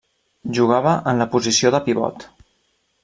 [0.59, 2.27] Jugava en la posició de pivot.